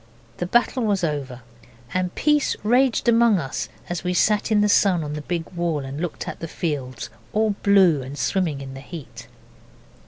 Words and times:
The 0.37 0.47
battle 0.47 0.81
was 0.83 1.03
over, 1.03 1.41
and 1.93 2.15
peace 2.15 2.55
raged 2.63 3.07
among 3.07 3.37
us 3.37 3.69
as 3.87 4.03
we 4.03 4.15
sat 4.15 4.51
in 4.51 4.61
the 4.61 4.67
sun 4.67 5.03
on 5.03 5.13
the 5.13 5.21
big 5.21 5.47
wall 5.51 5.81
and 5.85 6.01
looked 6.01 6.27
at 6.27 6.39
the 6.39 6.47
fields, 6.47 7.11
all 7.33 7.51
blue 7.61 8.01
and 8.01 8.17
swimming 8.17 8.61
in 8.61 8.73
the 8.73 8.81
heat. 8.81 9.27